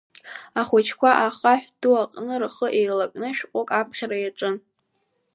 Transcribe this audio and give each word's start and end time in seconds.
Ахәыҷқәа 0.59 1.09
ахахә 1.25 1.69
ду 1.81 1.93
аҟны 2.01 2.35
рхы 2.41 2.67
еилакны 2.79 3.27
шәҟәык 3.37 3.69
аԥхьара 3.79 4.17
иаҿын. 4.19 4.55